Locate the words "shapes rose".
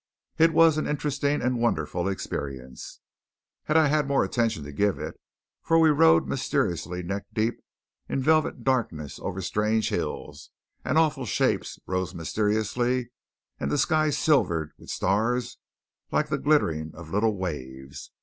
11.27-12.15